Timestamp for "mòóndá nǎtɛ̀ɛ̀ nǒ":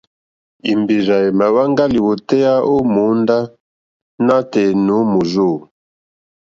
2.93-4.95